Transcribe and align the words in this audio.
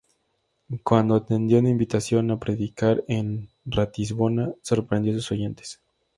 Cuando 0.83 1.13
atendió 1.13 1.59
una 1.59 1.69
invitación 1.69 2.31
a 2.31 2.39
predicar 2.39 3.03
en 3.07 3.49
Ratisbona, 3.65 4.55
sorprendió 4.63 5.11
a 5.11 5.15
sus 5.17 5.31
oyentes. 5.31 5.79